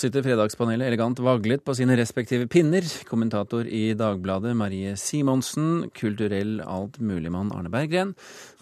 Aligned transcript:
sitter 0.00 0.24
Fredagspanelet 0.24 0.88
elegant 0.90 1.20
vaglet 1.24 1.62
på 1.64 1.74
sine 1.78 1.96
respektive 1.98 2.48
pinner. 2.50 2.84
Kommentator 3.08 3.68
i 3.68 3.90
Dagbladet 3.98 4.54
Marie 4.58 4.94
Simonsen, 5.00 5.90
kulturell 5.96 6.58
altmuligmann 6.64 7.52
Arne 7.56 7.72
Berggren 7.72 8.14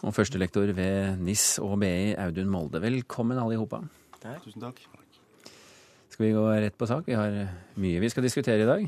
og 0.04 0.14
førstelektor 0.16 0.70
ved 0.76 1.20
NIS 1.24 1.58
og 1.64 1.78
BI 1.82 2.14
Audun 2.20 2.50
Molde. 2.52 2.82
Velkommen 2.84 3.40
alle 3.40 3.56
i 3.56 3.60
hopa. 3.60 3.82
Tusen 4.44 4.62
takk. 4.62 4.82
Skal 6.12 6.28
vi 6.28 6.34
gå 6.36 6.44
rett 6.50 6.76
på 6.78 6.88
sak? 6.88 7.08
Vi 7.08 7.16
har 7.18 7.40
mye 7.82 8.02
vi 8.04 8.12
skal 8.12 8.26
diskutere 8.26 8.62
i 8.62 8.68
dag. 8.68 8.84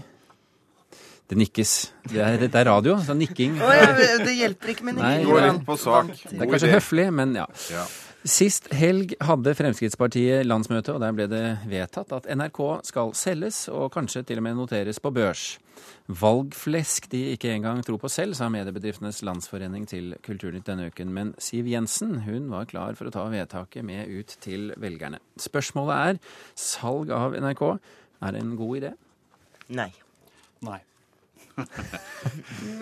Det 1.27 1.39
nikkes. 1.41 1.77
Det 2.07 2.21
er, 2.23 2.37
det 2.39 2.55
er 2.55 2.69
radio, 2.69 3.01
så 3.03 3.15
nikking 3.19 3.57
oh, 3.59 3.73
ja, 3.75 3.89
det 4.23 4.37
hjelper 4.39 4.77
ikke 4.77 4.87
med 4.87 5.01
Nei, 5.01 5.17
nikking. 5.19 5.33
Gå 5.33 5.41
rett 5.43 5.65
på 5.67 5.79
sak. 5.83 6.13
Det 6.23 6.39
er 6.39 6.53
kanskje 6.53 6.71
høflig, 6.77 7.09
men 7.11 7.35
ja. 7.41 7.49
Ja. 7.75 7.89
Sist 8.27 8.67
helg 8.75 9.13
hadde 9.23 9.53
Fremskrittspartiet 9.55 10.43
landsmøte, 10.49 10.97
og 10.97 11.03
der 11.03 11.13
ble 11.15 11.29
det 11.31 11.43
vedtatt 11.71 12.11
at 12.17 12.25
NRK 12.35 12.59
skal 12.89 13.13
selges 13.15 13.61
og 13.71 13.93
kanskje 13.95 14.25
til 14.27 14.41
og 14.41 14.47
med 14.49 14.57
noteres 14.59 14.99
på 15.03 15.13
børs. 15.15 15.45
Valgflesk 16.11 17.07
de 17.13 17.21
ikke 17.37 17.53
engang 17.55 17.85
tror 17.87 18.01
på 18.03 18.11
selv, 18.11 18.35
sa 18.35 18.49
Mediebedriftenes 18.51 19.23
Landsforening 19.27 19.87
til 19.87 20.17
Kulturnytt 20.27 20.67
denne 20.67 20.89
uken. 20.91 21.13
Men 21.15 21.33
Siv 21.39 21.71
Jensen 21.71 22.25
hun 22.27 22.51
var 22.51 22.67
klar 22.67 22.99
for 22.99 23.07
å 23.07 23.15
ta 23.15 23.29
vedtaket 23.31 23.87
med 23.87 24.11
ut 24.11 24.35
til 24.43 24.73
velgerne. 24.75 25.23
Spørsmålet 25.39 26.11
er 26.11 26.21
salg 26.59 27.15
av 27.15 27.39
NRK. 27.39 27.65
Er 28.27 28.35
det 28.35 28.43
en 28.43 28.59
god 28.59 28.77
idé? 28.81 28.95
Nei. 29.71 29.93
Nei. 30.67 30.83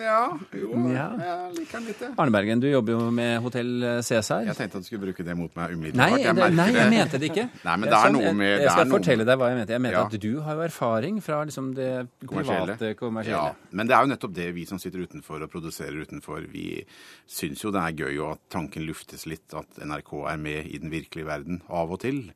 Ja, 0.05 0.35
jo, 0.51 0.71
Ja. 0.91 1.05
jeg 1.15 1.53
liker 1.59 1.77
den 1.79 1.85
litt, 1.87 1.99
jeg. 2.01 2.11
Arne 2.19 2.33
Bergen, 2.33 2.59
du 2.59 2.67
jobber 2.67 2.95
jo 2.95 3.11
med 3.13 3.39
Hotell 3.43 3.85
Cæsar. 4.03 4.43
Jeg 4.49 4.55
tenkte 4.57 4.79
at 4.79 4.83
du 4.83 4.87
skulle 4.89 5.05
bruke 5.05 5.23
det 5.25 5.35
mot 5.37 5.53
meg 5.55 5.75
umiddelbart. 5.75 6.11
Nei, 6.15 6.21
Jeg 6.25 6.35
det, 6.35 6.49
nei, 6.57 6.65
jeg 6.75 6.89
mente 6.91 7.19
det 7.21 7.29
ikke. 7.31 7.45
Nei, 7.67 7.75
men 7.81 7.89
det 7.89 7.99
er 7.99 8.11
noe 8.15 8.33
med- 8.33 8.49
Jeg, 8.49 8.57
det 8.59 8.65
jeg 8.65 8.71
skal 8.75 8.85
noe- 8.89 8.97
fortelle 8.97 9.27
deg 9.29 9.39
hva 9.39 9.49
jeg 9.51 9.57
mente. 9.61 9.75
Jeg 9.77 9.81
mente 9.85 9.95
Ja. 9.99 10.05
at 10.09 10.19
du 10.25 10.41
har 10.41 10.55
jo 10.59 10.65
erfaring 10.67 11.21
fra 11.23 11.39
liksom 11.45 11.71
det 11.77 11.91
Kommersielle. 12.25 12.75
private 12.75 12.95
kommersielle. 12.99 13.53
Ja, 13.55 13.71
men 13.71 13.87
det 13.87 13.95
er 13.95 14.01
jo 14.05 14.11
nettopp 14.13 14.33
det 14.35 14.49
vi 14.55 14.65
som 14.65 14.79
sitter 14.79 14.99
utenfor 15.07 15.41
og 15.41 15.51
produserer 15.51 16.01
utenfor, 16.03 16.45
vi 16.51 16.83
syns 17.27 17.63
jo 17.63 17.71
det 17.71 17.81
er 17.81 17.95
gøy 18.03 18.19
og 18.25 18.31
at 18.35 18.39
tanken 18.49 18.85
luftes 18.85 19.25
litt 19.25 19.53
at 19.55 19.67
NRK 19.85 20.13
er 20.33 20.37
med 20.37 20.67
i 20.67 20.77
den 20.77 20.91
virkelige 20.91 21.25
verden 21.25 21.61
av 21.69 21.91
og 21.91 21.99
til. 22.01 22.31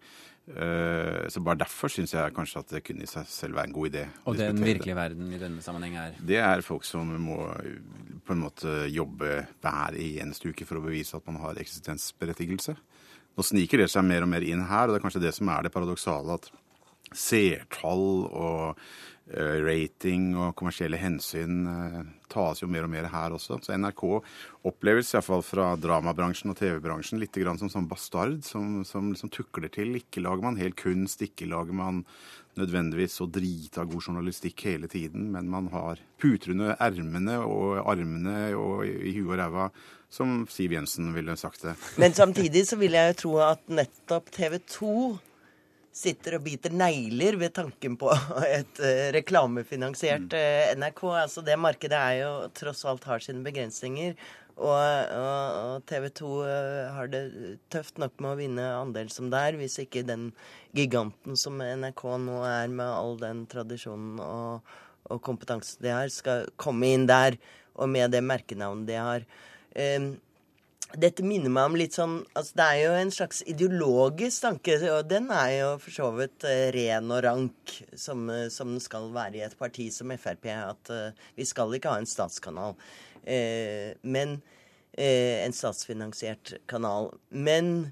Eh, 0.50 1.28
Så 1.30 1.44
bare 1.46 1.60
derfor 1.62 1.92
syns 1.94 2.14
jeg 2.16 2.34
kanskje 2.34 2.60
at 2.64 2.72
det 2.74 2.84
kunne 2.88 3.04
i 3.06 3.10
seg 3.10 3.28
selv 3.30 3.56
være 3.56 3.70
en 3.70 3.76
god 3.76 3.90
idé. 3.92 4.06
Og 4.26 4.38
den 4.38 4.58
virkelige 4.58 4.96
verden 4.98 5.34
i 5.34 5.38
denne 5.42 5.62
sammenheng 5.62 5.96
er 6.02 6.16
Det 6.26 6.40
er 6.42 6.62
folk 6.66 6.84
som 6.84 7.06
må 7.22 7.38
på 8.26 8.34
en 8.34 8.42
måte 8.42 8.88
jobbe 8.90 9.46
hver 9.62 9.94
eneste 9.98 10.50
uke 10.50 10.66
for 10.66 10.80
å 10.80 10.86
bevise 10.86 11.16
at 11.18 11.26
man 11.28 11.38
har 11.44 11.60
eksistensberettigelse. 11.62 12.76
Nå 13.38 13.46
sniker 13.46 13.78
det 13.84 13.90
seg 13.94 14.04
mer 14.04 14.26
og 14.26 14.30
mer 14.30 14.42
inn 14.42 14.66
her, 14.66 14.88
og 14.88 14.96
det 14.96 15.00
er 15.00 15.06
kanskje 15.06 15.22
det 15.22 15.34
som 15.38 15.50
er 15.50 15.64
det 15.64 15.72
paradoksale, 15.72 16.34
at 16.34 16.50
seertall 17.16 18.26
og 18.28 18.78
rating 19.38 20.32
og 20.38 20.56
kommersielle 20.58 20.98
hensyn 20.98 21.68
eh, 21.70 22.00
tas 22.30 22.62
jo 22.62 22.70
mer 22.70 22.86
og 22.88 22.92
mer 22.94 23.10
her 23.12 23.36
også. 23.36 23.60
Så 23.62 23.78
NRK 23.78 24.04
oppleves 24.70 25.14
iallfall 25.14 25.44
fra 25.46 25.72
dramabransjen 25.82 26.54
og 26.54 26.58
TV-bransjen 26.60 27.22
litt 27.22 27.38
som 27.60 27.70
sånn 27.70 27.90
bastard 27.90 28.42
som, 28.46 28.84
som 28.86 29.12
liksom 29.12 29.32
tukler 29.34 29.70
til. 29.74 29.96
Ikke 29.98 30.24
lager 30.26 30.46
man 30.46 30.60
helt 30.62 30.78
kunst, 30.80 31.22
ikke 31.26 31.50
lager 31.50 31.74
man 31.78 32.04
nødvendigvis 32.60 33.20
så 33.20 33.28
drita 33.30 33.86
god 33.88 34.04
journalistikk 34.10 34.66
hele 34.68 34.90
tiden, 34.92 35.30
men 35.32 35.50
man 35.50 35.70
har 35.72 36.02
puter 36.20 36.52
under 36.56 36.76
ermene 36.82 37.38
og 37.46 37.80
armene 37.88 38.50
og 38.58 38.84
i 38.90 39.14
huet 39.16 39.38
og 39.38 39.40
ræva, 39.40 39.70
som 40.10 40.44
Siv 40.50 40.74
Jensen 40.74 41.14
ville 41.14 41.38
sagt 41.38 41.64
det. 41.68 41.78
Men 42.02 42.18
samtidig 42.18 42.66
så 42.68 42.80
vil 42.82 42.98
jeg 42.98 43.14
jo 43.14 43.20
tro 43.24 43.34
at 43.46 43.62
nettopp 43.70 44.32
TV 44.34 44.58
2 44.66 44.94
sitter 45.96 46.38
og 46.38 46.44
biter 46.46 46.74
negler 46.76 47.38
ved 47.40 47.54
tanken 47.58 47.96
på 48.00 48.12
et 48.60 48.82
eh, 48.84 49.08
reklamefinansiert 49.16 50.36
eh, 50.38 50.76
NRK. 50.80 51.02
Altså 51.24 51.44
det 51.46 51.58
markedet 51.60 51.98
er 51.98 52.20
jo 52.22 52.32
tross 52.58 52.86
alt 52.90 53.08
har 53.10 53.24
sine 53.24 53.44
begrensninger. 53.46 54.16
Og, 54.60 54.76
og, 54.76 55.58
og 55.64 55.84
TV 55.88 56.10
2 56.20 56.30
eh, 56.44 56.88
har 56.96 57.12
det 57.12 57.24
tøft 57.72 58.00
nok 58.02 58.18
med 58.20 58.32
å 58.34 58.40
vinne 58.40 58.66
andel 58.76 59.12
som 59.14 59.30
det 59.32 59.44
er, 59.50 59.60
hvis 59.60 59.80
ikke 59.86 60.04
den 60.08 60.30
giganten 60.76 61.40
som 61.40 61.62
NRK 61.64 62.04
nå 62.26 62.42
er, 62.44 62.68
med 62.68 62.88
all 62.88 63.16
den 63.22 63.46
tradisjonen 63.52 64.20
og, 64.24 64.74
og 65.08 65.22
kompetansen 65.24 65.86
de 65.86 65.94
har, 65.96 66.12
skal 66.12 66.50
komme 66.60 66.92
inn 66.92 67.08
der, 67.10 67.40
og 67.80 67.88
med 67.88 68.12
det 68.12 68.20
merkenavnet 68.26 68.90
de 68.90 69.00
har. 69.00 69.24
Um, 69.80 70.12
dette 70.98 71.22
minner 71.26 71.52
meg 71.54 71.70
om 71.70 71.76
litt 71.78 71.94
sånn 71.94 72.16
altså 72.38 72.56
Det 72.58 72.66
er 72.66 72.80
jo 72.82 72.94
en 72.98 73.12
slags 73.14 73.42
ideologisk 73.46 74.46
tanke, 74.46 74.78
og 74.90 75.10
den 75.10 75.30
er 75.34 75.52
jo 75.54 75.68
for 75.84 75.94
så 75.94 76.10
vidt 76.18 76.46
eh, 76.50 76.70
ren 76.74 77.12
og 77.14 77.22
rank, 77.26 77.76
som, 77.94 78.26
eh, 78.34 78.48
som 78.54 78.74
den 78.74 78.82
skal 78.82 79.12
være 79.14 79.38
i 79.38 79.44
et 79.46 79.58
parti 79.60 79.90
som 79.94 80.10
Frp. 80.18 80.50
At 80.50 80.90
uh, 80.90 81.28
vi 81.38 81.46
skal 81.46 81.76
ikke 81.78 81.94
ha 81.94 82.02
en 82.02 82.10
statskanal, 82.10 82.74
eh, 83.22 83.94
men 84.02 84.40
eh, 84.98 85.46
en 85.46 85.54
statsfinansiert 85.54 86.56
kanal. 86.70 87.12
Men 87.30 87.92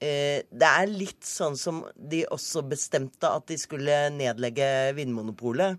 eh, 0.00 0.40
det 0.48 0.70
er 0.70 0.92
litt 0.92 1.26
sånn 1.26 1.58
som 1.60 1.84
de 1.94 2.24
også 2.32 2.64
bestemte 2.70 3.28
at 3.28 3.50
de 3.50 3.58
skulle 3.60 4.06
nedlegge 4.16 4.94
Vinmonopolet. 4.96 5.76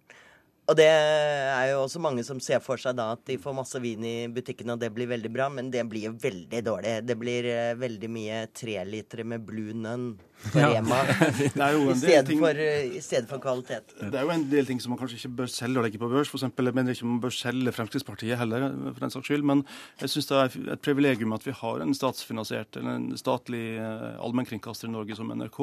Og 0.69 0.77
det 0.77 0.87
er 0.87 1.71
jo 1.71 1.81
også 1.81 1.99
mange 1.99 2.23
som 2.23 2.39
ser 2.43 2.61
for 2.63 2.79
seg 2.79 2.95
da 2.95 3.09
at 3.15 3.23
de 3.27 3.35
får 3.41 3.55
masse 3.57 3.79
vin 3.81 4.03
i 4.05 4.15
butikken, 4.31 4.69
og 4.71 4.79
det 4.79 4.91
blir 4.93 5.09
veldig 5.09 5.31
bra, 5.33 5.47
men 5.51 5.71
det 5.73 5.81
blir 5.89 6.05
jo 6.09 6.11
veldig 6.21 6.59
dårlig. 6.63 6.93
Det 7.07 7.15
blir 7.19 7.47
eh, 7.49 7.71
veldig 7.79 8.09
mye 8.13 8.43
trelitere 8.55 9.25
med 9.27 9.43
Blue 9.47 9.73
Nun 9.75 10.11
på 10.41 10.61
Rema 10.61 11.01
ja. 11.05 11.65
er 11.65 11.75
jo 11.75 11.89
i 11.91 11.95
stedet 11.97 12.29
ting 12.29 12.43
for, 12.43 12.61
eh, 12.61 12.93
i 12.97 13.01
stedet 13.03 13.29
for 13.29 13.41
kvalitet. 13.43 13.95
Det 13.99 14.13
er 14.13 14.27
jo 14.27 14.33
en 14.33 14.45
del 14.53 14.69
ting 14.69 14.79
som 14.83 14.93
man 14.93 15.01
kanskje 15.01 15.17
ikke 15.19 15.33
bør 15.41 15.51
selge 15.53 15.81
og 15.81 15.87
legge 15.87 16.01
på 16.01 16.11
børs. 16.13 16.29
For 16.29 16.39
eksempel, 16.39 16.69
jeg 16.69 16.77
mener 16.77 16.95
ikke 16.95 17.09
man 17.09 17.23
bør 17.25 17.35
selge 17.35 17.75
Fremskrittspartiet 17.75 18.39
heller, 18.39 18.69
for 18.91 19.01
den 19.01 19.15
saks 19.17 19.31
skyld. 19.31 19.47
Men 19.51 19.65
jeg 19.99 20.13
syns 20.13 20.29
det 20.29 20.39
er 20.39 20.55
et 20.77 20.85
privilegium 20.85 21.35
at 21.35 21.49
vi 21.49 21.57
har 21.57 21.83
en 21.83 21.97
statsfinansiert, 21.97 22.79
eller 22.79 23.01
en 23.01 23.11
statlig 23.19 23.65
eh, 23.81 24.07
allmennkringkaster 24.21 24.89
i 24.89 24.95
Norge 24.95 25.17
som 25.19 25.33
NRK. 25.33 25.61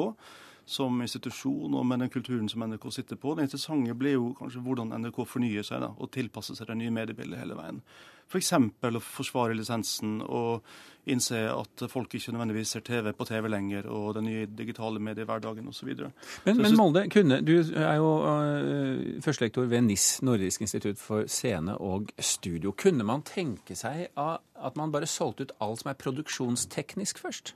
Som 0.69 1.01
institusjon 1.01 1.73
og 1.73 1.85
med 1.89 2.03
den 2.03 2.11
kulturen 2.13 2.49
som 2.51 2.61
NRK 2.61 2.83
sitter 2.93 3.17
på. 3.17 3.33
Det 3.33 3.47
interessante 3.47 3.95
blir 3.97 4.19
jo 4.19 4.27
kanskje 4.37 4.61
hvordan 4.61 4.93
NRK 5.01 5.23
fornyer 5.25 5.65
seg 5.65 5.81
da, 5.81 5.89
og 5.97 6.11
tilpasser 6.13 6.57
seg 6.57 6.69
det 6.69 6.77
nye 6.77 6.93
mediebildet 6.93 7.41
hele 7.41 7.57
veien. 7.57 7.81
F.eks. 8.29 8.51
å 8.53 9.01
forsvare 9.01 9.55
lisensen 9.57 10.19
og 10.21 10.65
innse 11.09 11.39
at 11.49 11.83
folk 11.89 12.13
ikke 12.13 12.35
nødvendigvis 12.35 12.75
ser 12.75 12.83
TV 12.85 13.09
på 13.17 13.25
TV 13.25 13.47
lenger, 13.49 13.87
og 13.89 14.11
den 14.19 14.27
nye 14.29 14.45
digitale 14.45 15.01
mediehverdagen 15.01 15.71
osv. 15.71 15.89
Men, 15.89 16.13
Så 16.43 16.53
jeg 16.53 16.59
men 16.61 16.77
Molde, 16.77 17.03
kunne, 17.09 17.39
du 17.41 17.55
er 17.57 17.95
jo 17.97 18.11
uh, 18.21 19.23
førstelektor 19.25 19.65
ved 19.71 19.87
NIS, 19.87 20.19
Nordisk 20.21 20.61
institutt 20.61 21.01
for 21.01 21.25
scene 21.25 21.79
og 21.81 22.13
studio. 22.19 22.75
Kunne 22.77 23.07
man 23.07 23.25
tenke 23.25 23.77
seg 23.79 24.11
at 24.13 24.77
man 24.77 24.93
bare 24.93 25.09
solgte 25.09 25.49
ut 25.49 25.55
alt 25.65 25.81
som 25.81 25.89
er 25.89 25.97
produksjonsteknisk 25.97 27.23
først? 27.25 27.55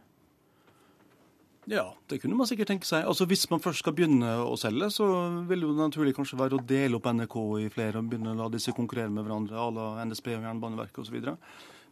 Ja, 1.72 1.86
det 2.12 2.20
kunne 2.20 2.36
man 2.36 2.48
sikkert 2.50 2.68
tenke 2.74 2.88
seg. 2.88 3.06
Altså 3.08 3.26
Hvis 3.30 3.46
man 3.52 3.62
først 3.64 3.84
skal 3.84 3.96
begynne 3.96 4.34
å 4.44 4.56
selge, 4.60 4.90
så 4.92 5.06
vil 5.48 5.64
det 5.64 5.76
naturlig 5.78 6.16
kanskje 6.18 6.40
være 6.40 6.58
å 6.58 6.66
dele 6.68 7.00
opp 7.00 7.08
NRK 7.08 7.38
i 7.64 7.70
flere 7.72 8.02
og 8.02 8.10
begynne 8.12 8.34
å 8.34 8.40
la 8.42 8.50
disse 8.52 8.74
konkurrere 8.76 9.14
med 9.14 9.24
hverandre, 9.24 9.56
à 9.56 9.70
la 9.72 9.86
NSB 10.04 10.34
og 10.36 10.44
Jernbaneverket 10.44 11.00
osv. 11.06 11.22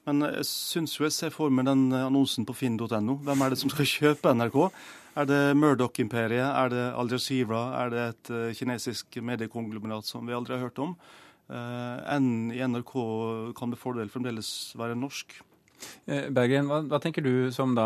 Men 0.09 0.25
jeg 0.25 0.47
syns 0.49 0.97
jo 0.97 1.05
jeg 1.05 1.15
ser 1.15 1.33
for 1.33 1.53
meg 1.53 1.69
den 1.69 1.85
annonsen 1.93 2.47
på 2.47 2.55
finn.no. 2.57 3.19
Hvem 3.21 3.45
er 3.45 3.53
det 3.53 3.61
som 3.61 3.71
skal 3.71 3.87
kjøpe 3.95 4.33
NRK? 4.35 4.59
Er 5.21 5.27
det 5.29 5.41
Murdoch-imperiet? 5.59 6.47
Er 6.47 6.71
det 6.73 6.85
Al 6.97 7.11
Jazeera? 7.11 7.63
Er 7.83 7.93
det 7.93 8.05
et 8.09 8.31
eh, 8.31 8.53
kinesisk 8.57 9.19
mediekonglomerat 9.23 10.07
som 10.07 10.27
vi 10.27 10.35
aldri 10.35 10.57
har 10.57 10.65
hørt 10.65 10.79
om? 10.83 10.95
Eh, 11.51 12.17
N 12.17 12.51
i 12.55 12.59
NRK 12.63 12.93
kan 13.57 13.71
med 13.71 13.79
fordel 13.79 14.11
fremdeles 14.11 14.71
være 14.79 14.99
norsk. 14.99 15.35
Eh, 16.07 16.27
Bergen, 16.33 16.67
hva, 16.69 16.79
hva 16.89 16.99
tenker 17.01 17.23
du 17.25 17.51
som 17.55 17.73
da 17.77 17.85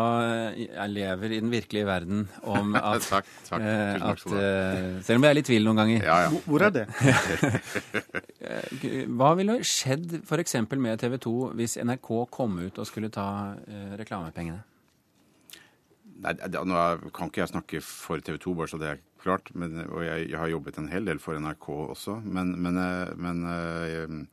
eh, 0.52 0.66
er- 0.72 0.88
lever 0.92 1.32
i 1.36 1.40
den 1.40 1.50
virkelige 1.52 1.86
verden 1.88 2.24
om 2.44 2.74
at, 2.80 3.04
Takk, 3.08 3.26
takk. 3.48 3.60
eh, 3.60 3.96
at 4.10 4.24
Selv 5.06 5.16
om 5.20 5.26
jeg 5.26 5.30
er 5.30 5.38
litt 5.40 5.48
tvil 5.50 5.64
noen 5.68 5.80
ganger. 5.82 6.04
Ja, 6.04 6.16
ja. 6.26 6.30
Hvor- 6.46 6.64
er 6.66 6.70
det? 6.76 6.86
Hva 9.16 9.30
ville 9.38 9.58
skjedd 9.66 10.18
f.eks. 10.22 10.54
med 10.76 11.00
TV 11.02 11.18
2 11.22 11.34
hvis 11.58 11.76
NRK 11.82 12.10
kom 12.34 12.58
ut 12.62 12.78
og 12.82 12.88
skulle 12.88 13.10
ta 13.12 13.28
reklamepengene? 13.98 14.62
Nei, 16.16 16.32
det, 16.32 16.62
nå 16.64 16.76
er- 16.80 17.02
kan 17.12 17.28
ikke 17.28 17.42
jeg 17.44 17.52
snakke 17.52 17.82
for 17.84 18.22
TV 18.24 18.38
2, 18.40 18.54
bare 18.56 18.70
så 18.72 18.78
det 18.80 18.88
er 18.94 19.02
klart. 19.20 19.50
Men, 19.54 19.82
og 19.90 20.00
jeg, 20.06 20.30
jeg 20.30 20.38
har 20.40 20.48
jobbet 20.48 20.78
en 20.80 20.88
hel 20.88 21.04
del 21.04 21.18
for 21.20 21.36
NRK 21.36 21.66
også. 21.92 22.20
Men, 22.24 22.54
men, 22.62 22.78
men 23.20 24.28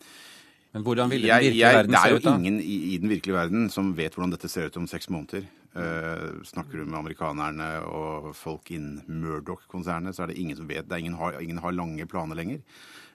Men 0.74 0.86
hvordan 0.86 1.12
ville 1.12 1.28
den 1.30 1.44
virkelige 1.44 1.68
jeg, 1.68 1.76
verden 1.78 1.94
det 1.94 2.00
er 2.02 2.14
jo 2.16 2.34
ingen 2.34 2.56
i, 2.60 2.78
i 2.94 2.98
den 2.98 3.12
virkelige 3.12 3.36
verden 3.36 3.68
som 3.70 3.92
vet 3.98 4.16
hvordan 4.16 4.34
dette 4.34 4.50
ser 4.50 4.72
ut 4.72 4.80
om 4.82 4.88
seks 4.90 5.10
måneder. 5.14 5.46
Uh, 5.74 6.42
snakker 6.46 6.82
du 6.82 6.86
med 6.86 6.98
amerikanerne 7.00 7.68
og 7.90 8.32
folk 8.38 8.72
innen 8.74 9.02
Murdoch-konsernet, 9.22 10.16
så 10.16 10.26
er 10.26 10.34
det 10.34 10.38
ingen 10.42 10.58
som 10.58 10.70
vet. 10.70 10.86
Det 10.90 11.00
ingen, 11.02 11.18
har, 11.18 11.38
ingen 11.42 11.62
har 11.62 11.74
lange 11.78 12.06
planer 12.10 12.38
lenger. 12.38 12.62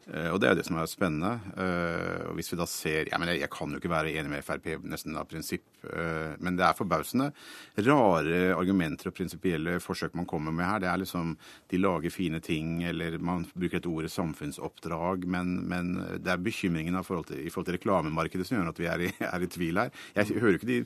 Eh, 0.09 0.31
og 0.33 0.41
Det 0.41 0.49
er 0.49 0.57
det 0.57 0.65
som 0.67 0.79
er 0.81 0.89
spennende. 0.89 1.35
Eh, 1.53 2.29
og 2.31 2.39
hvis 2.39 2.53
vi 2.53 2.59
da 2.59 2.67
ser, 2.67 3.09
Jeg, 3.09 3.19
mener, 3.21 3.37
jeg 3.37 3.51
kan 3.51 3.71
jo 3.71 3.77
ikke 3.81 3.91
være 3.93 4.13
enig 4.17 4.31
med 4.31 4.45
Frp 4.45 4.81
nesten 4.85 5.17
av 5.17 5.29
prinsipp, 5.29 5.65
eh, 5.85 6.37
men 6.41 6.57
det 6.57 6.65
er 6.65 6.77
forbausende 6.77 7.33
rare 7.79 8.55
argumenter 8.57 9.09
og 9.09 9.15
prinsipielle 9.15 9.79
forsøk 9.81 10.15
man 10.15 10.27
kommer 10.27 10.53
med 10.53 10.65
her. 10.65 10.81
Det 10.81 10.89
er 10.89 11.03
liksom 11.03 11.37
De 11.71 11.79
lager 11.79 12.11
fine 12.11 12.41
ting, 12.41 12.83
eller 12.85 13.19
man 13.19 13.47
bruker 13.55 13.79
et 13.79 13.87
ordet 13.87 14.11
samfunnsoppdrag, 14.11 15.27
men, 15.27 15.69
men 15.69 15.95
det 16.19 16.33
er 16.33 16.37
bekymringen 16.41 16.97
i 16.97 17.03
forhold, 17.05 17.27
til, 17.27 17.45
i 17.47 17.51
forhold 17.51 17.67
til 17.67 17.77
reklamemarkedet 17.77 18.47
som 18.47 18.59
gjør 18.59 18.73
at 18.73 18.81
vi 18.81 18.87
er 18.87 19.05
i, 19.09 19.13
er 19.35 19.43
i 19.43 19.47
tvil 19.47 19.83
her. 19.83 19.91
Jeg 20.17 20.41
hører 20.41 20.57
ikke 20.59 20.71
de 20.71 20.81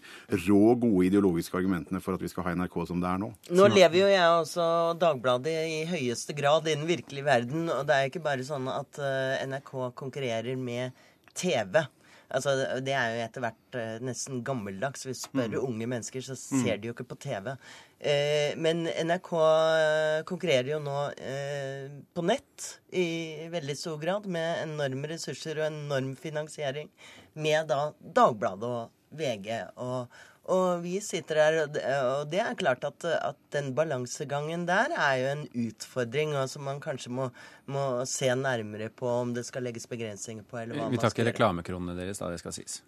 rå, 0.49 0.75
gode 0.75 1.07
ideologiske 1.07 1.57
argumentene 1.57 2.01
for 2.01 2.15
at 2.15 2.23
vi 2.23 2.29
skal 2.29 2.49
ha 2.49 2.57
NRK 2.57 2.77
som 2.89 3.01
det 3.03 3.09
er 3.09 3.23
nå. 3.23 3.31
Nå 3.53 3.69
lever 3.71 3.99
jo 4.03 4.11
jeg 4.11 4.43
også 4.43 4.69
Dagbladet 4.99 5.55
i 5.69 5.83
høyeste 5.89 6.35
grad 6.37 6.67
i 6.67 6.75
den 6.75 6.87
virkelige 6.89 7.25
verden, 7.25 7.69
og 7.71 7.87
det 7.87 7.97
er 7.97 8.11
ikke 8.11 8.25
bare 8.25 8.45
sånn 8.47 8.69
at 8.73 8.99
NRK 9.47 9.73
konkurrerer 9.99 10.57
med 10.59 10.97
TV. 11.35 11.83
Altså, 12.33 12.55
det 12.81 12.95
er 12.97 13.13
jo 13.13 13.25
etter 13.27 13.45
hvert 13.45 13.77
uh, 13.77 13.97
nesten 14.05 14.41
gammeldags. 14.47 15.05
Hvis 15.05 15.25
du 15.25 15.29
spør 15.29 15.51
mm. 15.53 15.59
unge 15.61 15.89
mennesker, 15.91 16.25
så 16.25 16.37
ser 16.39 16.79
mm. 16.79 16.81
de 16.81 16.89
jo 16.89 16.95
ikke 16.97 17.09
på 17.11 17.19
TV. 17.27 17.51
Uh, 18.03 18.53
men 18.63 18.87
NRK 18.89 19.31
konkurrerer 20.29 20.73
jo 20.73 20.81
nå 20.83 20.97
uh, 21.13 21.93
på 22.17 22.25
nett 22.25 22.69
i 22.97 23.07
veldig 23.53 23.77
stor 23.79 24.01
grad 24.03 24.29
med 24.33 24.65
enorme 24.65 25.13
ressurser 25.13 25.61
og 25.61 25.69
enorm 25.69 26.15
finansiering 26.19 26.89
med 27.37 27.69
da 27.69 27.91
Dagbladet 28.01 28.69
og 28.69 29.17
VG 29.17 29.49
og, 29.77 30.21
og 30.51 30.83
vi 30.83 30.97
sitter 31.05 31.39
der, 31.39 31.59
og 32.03 32.31
det 32.31 32.41
er 32.43 32.57
klart 32.59 32.83
at, 32.85 33.05
at 33.15 33.39
den 33.55 33.73
balansegangen 33.79 34.67
der 34.67 34.91
er 34.91 35.19
jo 35.21 35.29
en 35.37 35.45
utfordring, 35.69 36.35
og 36.35 36.49
som 36.51 36.67
man 36.67 36.81
kanskje 36.83 37.13
må, 37.15 37.29
må, 37.71 37.85
se 38.11 38.33
nærmere 38.35 38.91
på 38.91 39.07
om 39.07 39.35
det 39.37 39.47
skal 39.47 39.63
legges 39.63 39.87
begrensninger 39.87 40.43
på. 40.43 40.59
eller 40.59 40.81
hva 40.81 40.91
Vi 40.91 40.99
tar 40.99 41.15
ikke 41.15 41.29
reklamekronene 41.31 41.95
deres, 41.99 42.19
da, 42.19 42.33
det 42.33 42.43
skal 42.43 42.57
sies. 42.59 42.81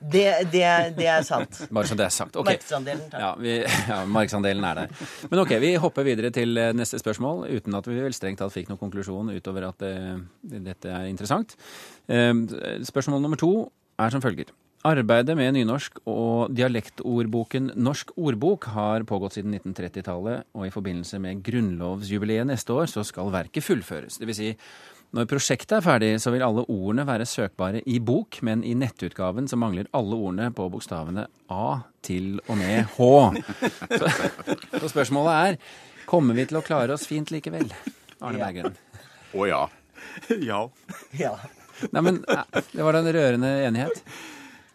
Det, 0.00 0.26
det, 0.52 0.64
det, 0.96 1.06
er 1.06 1.24
sant. 1.24 1.58
Bare 1.74 1.88
så 1.88 1.96
det 1.96 2.06
er 2.06 2.12
sagt. 2.12 2.36
Okay. 2.36 2.56
Markedsandelen, 2.56 3.02
takk. 3.12 3.20
Ja, 3.20 3.32
vi, 3.36 3.56
ja, 3.64 3.98
markedsandelen 4.08 4.64
er 4.64 4.78
der. 4.82 4.94
Men 5.28 5.42
ok, 5.42 5.52
vi 5.60 5.74
hopper 5.80 6.06
videre 6.08 6.32
til 6.34 6.56
eh, 6.60 6.72
neste 6.76 7.00
spørsmål, 7.00 7.44
uten 7.52 7.76
at 7.76 7.88
vi 7.88 8.00
vel 8.00 8.16
strengt 8.16 8.40
tatt 8.40 8.54
fikk 8.54 8.72
noen 8.72 8.80
konklusjon 8.80 9.32
utover 9.36 9.68
at 9.68 9.84
det, 9.84 9.92
eh, 10.00 10.56
dette 10.70 10.88
er 10.88 11.10
interessant. 11.10 11.56
Eh, 12.08 12.32
spørsmål 12.88 13.24
nummer 13.24 13.40
to 13.40 13.52
er 14.00 14.12
som 14.12 14.24
følger. 14.24 14.52
Arbeidet 14.80 15.34
med 15.36 15.52
nynorsk 15.58 15.98
og 16.08 16.54
dialektordboken 16.56 17.74
Norsk 17.76 18.14
ordbok 18.16 18.70
har 18.72 19.04
pågått 19.04 19.36
siden 19.36 19.52
1930-tallet, 19.58 20.46
og 20.56 20.64
i 20.64 20.72
forbindelse 20.72 21.20
med 21.20 21.42
grunnlovsjubileet 21.44 22.48
neste 22.48 22.72
år 22.72 22.88
så 22.88 23.04
skal 23.04 23.28
verket 23.34 23.66
fullføres. 23.66 24.16
Det 24.16 24.28
vil 24.30 24.38
si, 24.38 24.48
når 25.12 25.28
prosjektet 25.28 25.74
er 25.76 25.84
ferdig, 25.84 26.10
så 26.24 26.32
vil 26.32 26.46
alle 26.46 26.64
ordene 26.64 27.04
være 27.04 27.28
søkbare 27.28 27.84
i 27.84 27.98
bok, 28.00 28.40
men 28.46 28.64
i 28.64 28.72
nettutgaven 28.72 29.52
så 29.52 29.60
mangler 29.60 29.90
alle 29.92 30.16
ordene 30.16 30.48
på 30.56 30.70
bokstavene 30.72 31.26
A 31.52 31.68
til 32.00 32.40
og 32.46 32.56
med 32.62 32.88
H. 32.96 33.12
Så, 33.84 34.10
så 34.80 34.92
spørsmålet 34.96 35.36
er 35.36 35.60
kommer 36.08 36.40
vi 36.40 36.48
til 36.48 36.62
å 36.62 36.64
klare 36.64 36.96
oss 36.96 37.04
fint 37.10 37.28
likevel? 37.28 37.68
Arne 38.24 38.40
Bergen? 38.40 38.80
Å 39.36 39.52
ja. 39.52 39.62
ja. 40.40 40.64
ja. 41.26 41.36
Nei, 41.92 42.00
men 42.00 42.24
det 42.24 42.80
var 42.80 42.96
da 42.96 43.04
en 43.04 43.16
rørende 43.20 43.56
enighet. 43.68 44.06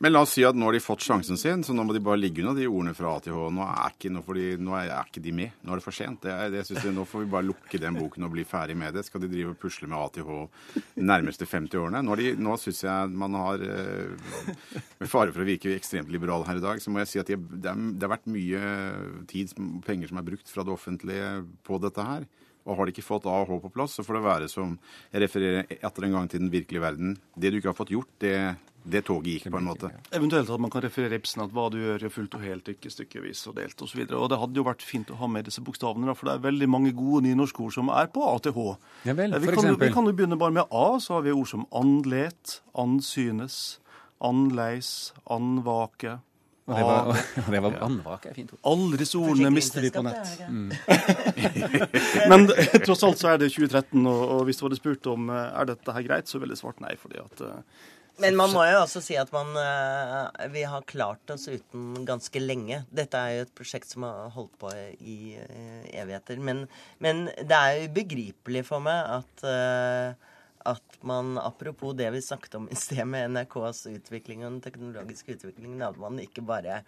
Men 0.04 0.12
la 0.12 0.22
oss 0.26 0.34
si 0.36 0.44
at 0.44 0.58
nå 0.58 0.68
har 0.68 0.76
de 0.76 0.82
fått 0.84 1.06
sjansen 1.06 1.38
sin, 1.40 1.62
så 1.64 1.74
nå 1.76 1.86
må 1.88 1.94
de 1.96 2.02
bare 2.04 2.20
ligge 2.20 2.44
unna 2.44 2.52
de 2.58 2.66
ordene 2.68 2.92
fra 2.98 3.14
ATH. 3.16 3.32
Nå 3.32 3.64
er 3.64 3.94
ikke, 3.94 4.12
nå 4.12 4.24
de, 4.36 4.48
nå 4.60 4.76
er, 4.76 4.92
ikke 5.08 5.24
de 5.24 5.34
med. 5.36 5.54
Nå 5.64 5.72
er 5.72 5.80
det 5.80 5.86
for 5.86 5.96
sent. 5.96 6.26
Det 6.26 6.36
det 6.52 6.66
synes 6.68 6.84
jeg, 6.84 6.96
nå 6.96 7.06
får 7.08 7.24
vi 7.24 7.30
bare 7.32 7.48
lukke 7.48 7.80
den 7.80 7.96
boken 8.00 8.28
og 8.28 8.34
bli 8.36 8.44
ferdig 8.48 8.76
med 8.80 8.98
det. 8.98 9.06
Skal 9.08 9.24
de 9.24 9.32
drive 9.32 9.54
og 9.54 9.60
pusle 9.62 9.88
med 9.92 9.98
ATH 10.02 10.84
de 10.98 11.08
nærmeste 11.08 11.48
50 11.48 11.80
årene? 11.80 12.04
Nå, 12.04 12.20
de, 12.20 12.34
nå 12.36 12.58
syns 12.60 12.84
jeg 12.84 13.16
man 13.16 13.40
har 13.40 13.64
eh, 13.64 14.44
Med 15.00 15.12
fare 15.12 15.32
for 15.32 15.44
å 15.44 15.48
virke 15.48 15.72
ekstremt 15.76 16.12
liberal 16.12 16.44
her 16.48 16.60
i 16.60 16.64
dag, 16.64 16.82
så 16.84 16.92
må 16.92 17.02
jeg 17.02 17.12
si 17.14 17.22
at 17.22 17.32
de, 17.32 17.40
det, 17.40 17.72
det 17.96 18.06
har 18.06 18.16
vært 18.18 18.28
mye 18.32 18.62
tid 19.32 19.54
penger 19.86 20.12
som 20.12 20.20
er 20.20 20.28
brukt 20.28 20.52
fra 20.52 20.66
det 20.68 20.76
offentlige 20.76 21.30
på 21.68 21.80
dette 21.84 22.04
her. 22.04 22.28
Og 22.66 22.78
har 22.78 22.88
de 22.88 22.96
ikke 22.96 23.06
fått 23.06 23.28
A 23.30 23.42
og 23.44 23.52
H 23.52 23.60
på 23.66 23.74
plass, 23.74 23.98
så 23.98 24.06
får 24.06 24.18
det 24.18 24.24
være 24.26 24.48
som 24.50 24.78
Jeg 25.12 25.22
refererer 25.22 25.76
etter 25.78 26.08
en 26.08 26.16
gang 26.18 26.30
til 26.30 26.42
den 26.42 26.54
virkelige 26.54 26.82
verden. 26.82 27.18
Det 27.38 27.52
du 27.52 27.60
ikke 27.60 27.72
har 27.74 27.78
fått 27.78 27.94
gjort, 27.94 28.10
det 28.20 28.38
det 28.86 29.02
toget 29.06 29.32
gikk, 29.34 29.48
på 29.50 29.58
en 29.58 29.66
måte. 29.66 29.90
Eventuelt 30.14 30.50
at 30.52 30.62
man 30.62 30.72
kan 30.74 30.84
referere 30.86 31.18
Ibsen 31.18 31.42
at 31.46 31.54
hva 31.56 31.66
du 31.74 31.80
gjør, 31.80 32.06
gjør 32.06 32.14
fullt 32.14 32.36
og 32.38 32.44
helt, 32.46 32.70
ikke 32.76 32.92
stykkevis 32.94 33.42
og 33.50 33.58
delt 33.58 33.82
osv. 33.82 34.04
Og, 34.04 34.12
så 34.12 34.20
og 34.20 34.30
det 34.32 34.40
hadde 34.42 34.62
jo 34.62 34.66
vært 34.68 34.86
fint 34.86 35.14
å 35.14 35.18
ha 35.22 35.30
med 35.32 35.50
disse 35.50 35.64
bokstavene, 35.66 36.14
for 36.18 36.30
det 36.30 36.36
er 36.36 36.44
veldig 36.46 36.70
mange 36.70 36.94
gode 36.98 37.24
nynorskord 37.26 37.74
som 37.74 37.90
er 37.94 38.12
på 38.14 38.26
A 38.28 38.36
til 38.46 38.54
H. 38.56 38.68
Ja 39.10 39.18
vel, 39.18 39.34
eh, 39.34 39.42
for 39.42 39.50
vi, 39.50 39.58
kan, 39.58 39.80
vi 39.82 39.92
kan 39.96 40.12
jo 40.12 40.14
begynne 40.20 40.40
bare 40.42 40.58
med 40.60 40.70
A, 40.70 40.86
så 41.02 41.18
har 41.18 41.26
vi 41.26 41.34
ord 41.34 41.50
som 41.50 41.66
andlet, 41.74 42.60
ansynes, 42.86 43.60
anleis, 44.24 44.92
anvake. 45.34 46.20
Og 46.66 46.74
det 46.74 46.86
var, 46.86 47.10
og 47.10 47.50
det 47.54 47.60
var 47.62 48.24
er 48.26 48.34
fint 48.34 48.54
ord. 48.56 48.60
Alle 48.72 48.98
disse 48.98 49.20
ordene 49.22 49.52
mister 49.54 49.84
vi 49.86 49.92
på 49.94 50.02
nett. 50.06 50.32
Mm. 50.50 50.72
Men 52.32 52.48
tross 52.88 53.04
alt 53.06 53.22
så 53.22 53.36
er 53.36 53.44
det 53.44 53.52
2013, 53.54 54.00
og, 54.02 54.24
og 54.38 54.48
hvis 54.48 54.58
du 54.58 54.66
hadde 54.66 54.80
spurt 54.80 55.12
om 55.12 55.30
eh, 55.30 55.60
er 55.62 55.70
dette 55.70 55.94
her 55.94 56.08
greit, 56.08 56.32
så 56.32 56.42
ville 56.42 56.58
jeg 56.58 56.64
svart 56.64 56.82
nei. 56.82 56.96
fordi 56.98 57.22
at 57.22 57.46
uh, 57.46 57.60
men 58.24 58.38
man 58.40 58.48
må 58.56 58.62
jo 58.64 58.78
også 58.80 59.02
si 59.04 59.18
at 59.20 59.28
man, 59.36 59.50
uh, 59.60 60.46
vi 60.54 60.62
har 60.64 60.86
klart 60.88 61.34
oss 61.34 61.50
uten 61.52 62.06
ganske 62.08 62.40
lenge. 62.40 62.78
Dette 62.88 63.20
er 63.20 63.34
jo 63.34 63.42
et 63.44 63.52
prosjekt 63.60 63.92
som 63.92 64.06
har 64.08 64.30
holdt 64.32 64.54
på 64.62 64.72
i 65.04 65.36
evigheter. 65.92 66.40
Men, 66.40 66.64
men, 67.04 67.26
det 67.36 67.58
er 67.60 67.90
ubegripelig 67.90 68.64
for 68.70 68.80
meg 68.86 69.18
at, 69.18 69.44
uh, 69.44 70.32
at 70.66 71.00
man, 71.06 71.36
apropos 71.38 71.96
det 71.98 72.12
vi 72.16 72.22
snakket 72.26 72.56
om 72.60 72.70
i 72.72 72.78
sted 72.80 73.06
med 73.08 73.36
NRKs 73.36 73.86
utvikling 73.94 74.46
og 74.46 74.56
den 74.56 74.64
teknologiske 74.66 75.38
utviklingen, 75.38 75.84
at 75.86 76.00
man 76.02 76.18
ikke 76.24 76.44
bare 76.46 76.82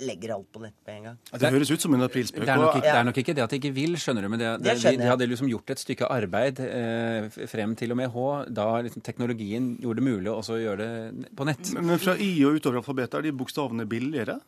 legger 0.00 0.32
alt 0.34 0.48
på 0.52 0.60
nett 0.62 0.76
med 0.86 0.96
en 0.96 1.06
gang. 1.08 1.16
Det 1.40 1.50
høres 1.52 1.70
ut 1.72 1.84
som 1.84 1.94
en 1.96 2.04
aprilspøk. 2.06 2.44
Det, 2.46 2.54
det, 2.80 2.92
er 2.92 3.04
nok 3.04 3.18
ikke 3.20 3.34
det 3.36 3.44
at 3.44 3.52
de 3.52 3.58
ikke 3.60 3.72
vil, 3.76 3.96
skjønner 4.00 4.24
du. 4.24 4.30
Men 4.32 4.40
det, 4.40 4.52
det, 4.64 4.76
de, 4.80 4.94
de, 5.00 5.08
hadde 5.10 5.28
liksom 5.28 5.50
gjort 5.50 5.74
et 5.74 5.82
stykke 5.82 6.08
arbeid 6.12 6.62
eh, 6.64 7.28
frem 7.50 7.74
til 7.78 7.92
og 7.92 8.00
med 8.00 8.12
H, 8.14 8.26
da 8.48 8.68
liksom 8.86 9.04
teknologien 9.04 9.74
gjorde 9.82 10.00
det 10.00 10.06
mulig 10.08 10.32
å 10.32 10.58
gjøre 10.62 10.88
det 10.88 11.34
på 11.36 11.48
nett. 11.48 11.74
Men, 11.76 11.92
men 11.92 12.02
fra 12.02 12.16
I 12.16 12.32
og 12.48 12.58
utover 12.58 12.80
alfabetet, 12.80 13.18
er 13.20 13.28
de 13.28 13.36
bokstavene 13.42 13.88
billigere? 13.90 14.38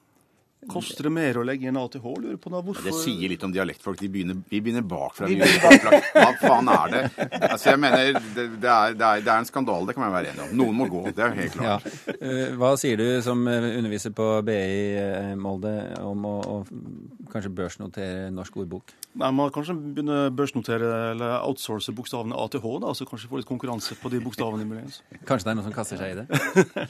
Koster 0.71 1.07
det 1.09 1.13
mer 1.13 1.39
å 1.39 1.45
legge 1.47 1.69
inn 1.69 1.77
ATH? 1.79 2.05
Lurer 2.05 2.39
på 2.41 2.51
da, 2.53 2.61
hvorfor 2.65 2.87
Det 2.87 2.95
sier 2.97 3.31
litt 3.31 3.43
om 3.45 3.53
dialektfolk. 3.53 3.99
De 4.01 4.09
begynner, 4.11 4.39
vi 4.49 4.61
begynner 4.65 4.85
bakfra. 4.89 5.29
Hva 5.29 6.31
faen 6.41 6.71
er 6.73 6.93
det? 6.95 7.03
Altså, 7.39 7.71
jeg 7.73 7.81
mener, 7.83 8.19
det, 8.35 8.47
det, 8.63 8.71
er, 8.71 8.97
det, 8.97 9.05
er, 9.05 9.23
det, 9.25 9.31
er, 9.31 9.39
en 9.39 9.49
skandale, 9.49 9.89
det 9.89 9.97
kan 9.97 10.07
man 10.07 10.15
være 10.15 10.33
enig 10.33 10.45
om. 10.47 10.55
Noen 10.61 10.79
må 10.79 10.89
gå, 10.91 11.05
det 11.11 11.25
er 11.25 11.37
helt 11.39 11.57
klart. 11.57 11.89
Ja. 11.89 12.15
Eh, 12.15 12.55
hva 12.59 12.75
sier 12.81 13.01
du 13.01 13.07
som 13.25 13.45
eh, 13.51 13.69
underviser 13.79 14.15
på 14.17 14.29
BI 14.47 14.59
eh, 15.01 15.33
Molde 15.39 15.75
om 16.01 16.25
å, 16.29 16.35
å 16.41 17.29
kanskje 17.33 17.53
børsnotere 17.55 18.31
Norsk 18.35 18.57
ordbok? 18.65 18.95
Nei, 19.21 19.31
Man 19.35 19.53
kanskje 19.55 19.77
begynne 19.77 20.31
børsnotere 20.35 20.91
eller 21.13 21.37
outsource 21.45 21.95
bokstavene 21.95 22.39
ATH, 22.39 22.65
da, 22.83 22.95
så 22.97 23.07
kanskje 23.09 23.31
få 23.31 23.43
litt 23.43 23.51
konkurranse 23.51 23.99
på 24.01 24.13
de 24.13 24.23
bokstavene. 24.25 24.85
Kanskje 25.29 25.49
det 25.49 25.53
er 25.53 25.59
noen 25.61 25.69
som 25.69 25.77
kaster 25.77 26.01
seg 26.01 26.15
i 26.15 26.23
det? 26.23 26.89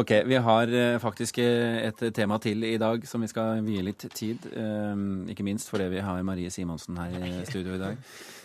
ok, 0.00 0.16
vi 0.28 0.40
har 0.48 0.74
faktisk 1.02 1.40
et 1.44 2.06
tema 2.16 2.40
til 2.42 2.64
i 2.66 2.76
dag 2.80 3.03
som 3.08 3.24
vi 3.24 3.30
skal 3.30 3.62
vie 3.66 3.82
litt 3.84 4.06
tid. 4.14 4.46
Ehm, 4.56 5.24
ikke 5.32 5.46
minst 5.46 5.70
fordi 5.72 5.90
vi 5.92 6.04
har 6.04 6.22
Marie 6.26 6.50
Simonsen 6.52 6.98
her 7.00 7.14
i 7.24 7.44
studio 7.48 7.76
i 7.76 7.82
dag. 7.82 8.00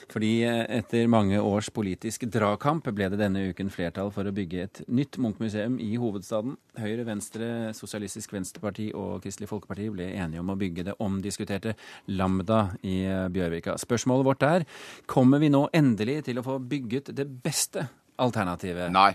Fordi 0.10 0.32
eh, 0.48 0.64
etter 0.80 1.10
mange 1.12 1.38
års 1.38 1.70
politisk 1.74 2.26
dragkamp 2.34 2.88
ble 2.98 3.10
det 3.12 3.20
denne 3.22 3.44
uken 3.52 3.70
flertall 3.74 4.10
for 4.14 4.26
å 4.26 4.34
bygge 4.34 4.64
et 4.66 4.82
nytt 4.90 5.20
Munch-museum 5.22 5.78
i 5.84 5.92
hovedstaden. 6.02 6.56
Høyre, 6.82 7.06
Venstre, 7.06 7.50
Sosialistisk 7.78 8.34
Venstreparti 8.34 8.90
og 8.98 9.22
Kristelig 9.24 9.52
Folkeparti 9.52 9.90
ble 9.94 10.10
enige 10.16 10.42
om 10.42 10.50
å 10.50 10.58
bygge 10.60 10.88
det 10.90 10.98
omdiskuterte 11.06 11.76
Lambda 12.10 12.64
i 12.82 13.04
eh, 13.06 13.28
Bjørvika. 13.34 13.78
Spørsmålet 13.82 14.30
vårt 14.32 14.48
er 14.50 14.68
kommer 15.10 15.44
vi 15.44 15.52
nå 15.54 15.68
endelig 15.78 16.24
til 16.32 16.42
å 16.42 16.46
få 16.48 16.58
bygget 16.72 17.14
det 17.18 17.28
beste 17.46 17.86
alternativet? 18.20 18.90
Nei. 18.96 19.14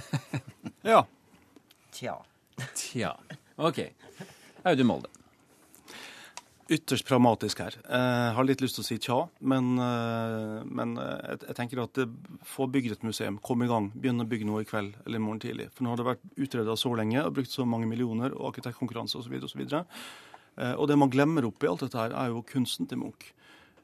ja. 0.90 1.04
Tja. 1.94 2.18
Tja. 2.74 3.14
OK. 3.60 3.84
Audun 4.64 4.86
Molde. 4.86 5.08
Ytterst 6.70 7.06
pragmatisk 7.08 7.62
her. 7.64 7.74
Jeg 7.82 8.34
har 8.36 8.46
litt 8.46 8.60
lyst 8.62 8.76
til 8.78 8.84
å 8.84 8.86
si 8.86 8.98
tja, 9.02 9.16
men, 9.42 9.72
eh, 9.82 10.60
men 10.70 10.92
eh, 11.02 11.32
jeg, 11.32 11.56
tenker 11.58 11.80
at 11.82 11.98
få 12.46 12.68
bygd 12.70 12.94
et 12.94 13.06
museum, 13.06 13.40
kom 13.42 13.64
i 13.64 13.70
gang, 13.70 13.88
begynn 13.96 14.22
å 14.22 14.28
bygge 14.28 14.46
noe 14.46 14.62
i 14.62 14.68
kveld 14.68 14.94
eller 15.02 15.18
i 15.18 15.24
morgen 15.24 15.42
tidlig. 15.42 15.66
For 15.74 15.82
nå 15.82 15.90
har 15.90 15.98
det 15.98 16.06
vært 16.12 16.28
utreda 16.38 16.76
så 16.78 16.92
lenge 16.94 17.24
og 17.24 17.34
brukt 17.40 17.50
så 17.50 17.66
mange 17.66 17.88
millioner 17.90 18.36
og 18.36 18.52
arkitektkonkurranse 18.52 19.18
osv. 19.18 19.34
Og, 19.40 19.50
så 19.50 19.82
eh, 19.82 20.74
og 20.76 20.86
det 20.92 21.00
man 21.00 21.10
glemmer 21.10 21.48
oppi 21.48 21.66
alt 21.66 21.82
dette 21.88 21.98
her, 21.98 22.14
er 22.14 22.30
jo 22.30 22.46
kunsten 22.46 22.86
til 22.86 23.02
Munch. 23.02 23.32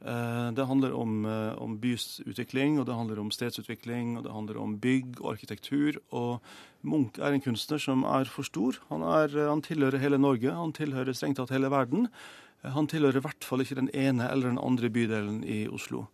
Eh, 0.06 0.48
det 0.54 0.66
handler 0.68 0.94
om, 0.94 1.24
om 1.58 1.74
bys 1.82 2.20
bysutvikling, 2.22 2.78
og 2.78 2.86
det 2.86 2.94
handler 2.94 3.18
om 3.18 3.32
stedsutvikling, 3.34 4.14
og 4.18 4.24
det 4.26 4.34
handler 4.34 4.60
om 4.62 4.76
bygg 4.78 5.18
og 5.20 5.32
arkitektur. 5.34 5.98
Og 6.14 6.38
Munch 6.86 7.18
er 7.18 7.34
en 7.34 7.42
kunstner 7.42 7.82
som 7.82 8.04
er 8.06 8.30
for 8.30 8.46
stor. 8.46 8.78
Han, 8.92 9.02
er, 9.02 9.34
eh, 9.34 9.50
han 9.50 9.64
tilhører 9.66 10.02
hele 10.02 10.20
Norge, 10.22 10.54
han 10.54 10.74
tilhører 10.76 11.16
strengt 11.16 11.40
tatt 11.40 11.54
hele 11.54 11.72
verden. 11.72 12.06
Han 12.62 12.86
tilhører 12.90 13.18
i 13.18 13.26
hvert 13.26 13.46
fall 13.46 13.62
ikke 13.62 13.78
den 13.78 13.90
ene 13.94 14.30
eller 14.30 14.52
den 14.52 14.62
andre 14.62 14.90
bydelen 14.90 15.42
i 15.42 15.66
Oslo. 15.68 16.06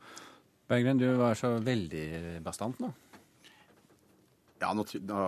Berggren, 0.69 1.01
du 1.01 1.09
var 1.21 1.37
så 1.37 1.59
veldig 1.61 2.41
bastant 2.45 2.81
nå. 2.81 2.93
Ja, 4.63 4.71
nå, 4.79 4.85
nå, 5.09 5.23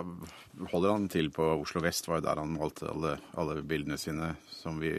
holder 0.71 0.93
han 0.93 1.09
til 1.11 1.29
på 1.35 1.47
Oslo 1.57 1.83
vest, 1.83 2.07
var 2.07 2.21
jo 2.21 2.27
der 2.29 2.39
han 2.39 2.53
malte 2.55 2.87
alle, 2.93 3.17
alle 3.41 3.65
bildene 3.67 3.99
sine. 3.99 4.31
Vi, 4.79 4.93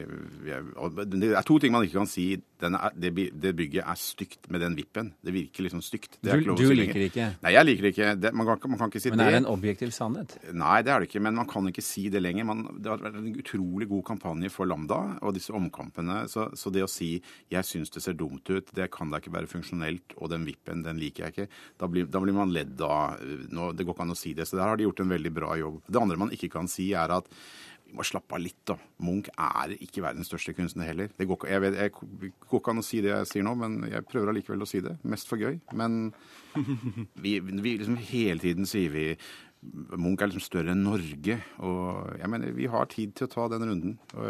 vi 0.43 0.51
er, 0.51 0.65
det 1.07 1.29
er 1.31 1.47
to 1.47 1.55
ting 1.61 1.71
man 1.73 1.85
ikke 1.87 2.01
kan 2.01 2.11
si. 2.11 2.33
Er, 2.63 2.93
det, 2.95 3.51
bygget 3.57 3.83
er 3.83 3.97
stygt 3.99 4.47
med 4.53 4.61
den 4.63 4.75
vippen. 4.77 5.11
Det 5.25 5.33
virker 5.35 5.65
liksom 5.65 5.81
stygt. 5.83 6.17
du, 6.23 6.31
du 6.55 6.63
si 6.63 6.77
liker 6.77 7.01
det 7.01 7.09
ikke? 7.11 7.27
Nei, 7.43 7.51
jeg 7.51 7.67
liker 7.67 7.87
det 7.87 7.91
ikke. 7.91 8.11
Det, 8.15 8.31
man, 8.31 8.47
kan, 8.47 8.71
man, 8.71 8.79
kan, 8.79 8.91
ikke 8.93 9.01
si 9.03 9.11
det. 9.11 9.17
Men 9.17 9.25
er 9.25 9.35
det 9.35 9.41
en 9.41 9.49
objektiv 9.51 9.91
sannhet? 9.95 10.37
Nei, 10.55 10.77
det 10.85 10.93
er 10.93 11.03
det 11.03 11.09
ikke. 11.09 11.23
Men 11.27 11.35
man 11.41 11.49
kan 11.51 11.67
ikke 11.67 11.83
si 11.83 12.05
det 12.13 12.21
lenger. 12.23 12.47
Man, 12.47 12.63
det 12.79 12.91
har 12.93 13.03
vært 13.03 13.19
en 13.19 13.27
utrolig 13.43 13.89
god 13.91 14.05
kampanje 14.11 14.51
for 14.53 14.71
Lambda 14.71 15.01
og 15.19 15.35
disse 15.35 15.55
omkampene. 15.55 16.21
Så, 16.31 16.47
så 16.55 16.71
det 16.71 16.85
å 16.85 16.91
si 16.91 17.11
'jeg 17.51 17.67
syns 17.67 17.91
det 17.91 18.03
ser 18.05 18.15
dumt 18.15 18.47
ut', 18.49 18.71
det 18.75 18.89
kan 18.93 19.11
da 19.11 19.19
ikke 19.19 19.35
være 19.35 19.51
funksjonelt, 19.51 20.15
og 20.17 20.31
den 20.31 20.47
vippen, 20.47 20.83
den 20.85 21.01
liker 21.01 21.27
jeg 21.27 21.35
ikke, 21.35 21.47
da 21.79 21.91
blir, 21.91 22.07
da 22.07 22.23
blir 22.23 22.33
man 22.33 22.55
ledd 22.55 22.79
av. 22.81 23.19
Det 23.19 23.83
går 23.83 23.93
ikke 23.93 24.07
an 24.07 24.15
å 24.15 24.19
si 24.19 24.33
det. 24.33 24.47
Så 24.47 24.57
der 24.57 24.67
har 24.69 24.79
de 24.79 24.87
gjort 24.87 25.03
en 25.03 25.11
veldig 25.11 25.33
bra 25.35 25.55
jobb. 25.59 25.81
Det 25.87 26.01
andre 26.01 26.17
man 26.23 26.31
ikke 26.31 26.51
kan 26.55 26.71
si, 26.71 26.93
er 26.95 27.11
at 27.11 27.27
må 27.95 28.05
slappe 28.07 28.37
av 28.37 28.43
litt, 28.43 28.59
da. 28.67 28.77
Munch 29.05 29.29
er 29.33 29.75
ikke 29.79 30.03
verdens 30.05 30.29
største 30.31 30.55
kunstner 30.57 30.89
heller. 30.89 31.11
Det 31.15 31.27
går, 31.29 31.47
jeg 31.51 31.63
vet, 31.63 31.79
jeg, 31.79 31.93
går 32.49 32.61
ikke 32.61 32.75
an 32.75 32.83
å 32.83 32.85
si 32.85 33.01
det 33.05 33.11
jeg 33.11 33.31
sier 33.31 33.47
nå, 33.47 33.55
men 33.59 33.79
jeg 33.91 34.07
prøver 34.09 34.31
allikevel 34.31 34.65
å 34.65 34.69
si 34.69 34.83
det. 34.85 34.97
Mest 35.07 35.31
for 35.31 35.41
gøy. 35.41 35.59
Men 35.79 36.13
vi, 37.23 37.37
vi 37.39 37.77
liksom 37.79 37.99
hele 38.11 38.39
tiden 38.43 38.69
sier 38.69 38.93
vi 38.93 39.07
Munch 39.95 40.21
er 40.21 40.29
liksom 40.29 40.43
større 40.43 40.73
enn 40.73 40.83
Norge. 40.85 41.37
Og 41.65 42.15
jeg 42.19 42.29
mener, 42.31 42.53
vi 42.55 42.67
har 42.71 42.85
tid 42.91 43.15
til 43.17 43.27
å 43.27 43.31
ta 43.31 43.47
den 43.53 43.65
runden. 43.69 43.93
og 44.15 44.25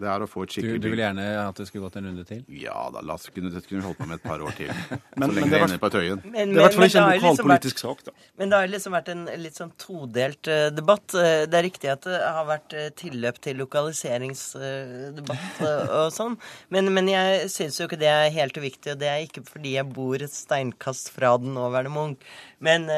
det 0.00 0.08
er 0.10 0.24
å 0.24 0.28
få 0.30 0.44
et 0.44 0.54
skikkelig 0.54 0.78
Du, 0.78 0.84
du 0.86 0.90
vil 0.92 1.02
gjerne 1.02 1.24
at 1.40 1.56
det 1.58 1.66
skulle 1.68 1.84
gått 1.86 1.96
en 2.00 2.06
runde 2.08 2.24
til? 2.28 2.40
Ja 2.60 2.78
da, 2.92 2.98
la 3.06 3.14
oss 3.18 3.26
kunne, 3.34 3.50
kunne 3.68 3.84
holdt 3.86 3.98
på 4.00 4.06
med 4.08 4.16
et 4.18 4.26
par 4.26 4.38
år 4.44 4.52
til. 4.58 4.70
men, 5.18 5.26
så 5.26 5.32
lenge 5.38 5.50
det 5.52 5.60
ender 5.66 5.80
på 5.82 5.90
Tøyen. 5.94 6.18
Men, 6.24 6.32
men, 6.34 6.48
det 6.54 6.58
er 6.58 6.60
i 6.60 6.64
hvert 6.64 6.76
fall 6.78 6.88
ikke 6.88 7.02
en 7.04 7.10
lokalpolitisk 7.14 7.76
liksom 7.76 7.90
sak, 7.94 7.98
da. 8.08 8.12
Men 8.40 8.46
det 8.50 8.56
har 8.60 8.72
liksom 8.74 8.92
vært 8.98 9.10
en 9.14 9.24
litt 9.44 9.56
sånn 9.60 9.74
todelt 9.80 10.44
uh, 10.50 10.68
debatt. 10.74 11.08
Uh, 11.16 11.42
det 11.50 11.56
er 11.60 11.66
riktig 11.68 11.88
at 11.92 12.02
det 12.08 12.20
har 12.22 12.46
vært 12.48 12.70
uh, 12.76 12.88
tilløp 13.00 13.36
til 13.44 13.54
lokaliseringsdebatt 13.62 15.52
og 16.00 16.08
sånn, 16.14 16.34
men, 16.74 16.84
men 16.94 17.06
jeg 17.12 17.50
syns 17.52 17.80
jo 17.80 17.84
ikke 17.88 18.02
det 18.02 18.10
er 18.10 18.34
helt 18.34 18.56
uviktig, 18.58 18.88
og 18.94 18.98
det 19.02 19.08
er 19.10 19.20
ikke 19.26 19.44
fordi 19.48 19.70
jeg 19.78 19.92
bor 19.94 20.16
et 20.22 20.34
steinkast 20.34 21.06
fra 21.14 21.30
den 21.40 21.52
nåværende 21.56 21.92
Munch, 21.94 22.22
men, 22.64 22.88